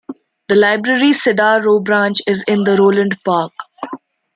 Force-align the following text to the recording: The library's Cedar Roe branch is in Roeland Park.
The 0.47 0.55
library's 0.55 1.21
Cedar 1.21 1.61
Roe 1.63 1.79
branch 1.79 2.23
is 2.25 2.43
in 2.47 2.63
Roeland 2.63 3.17
Park. 3.23 3.53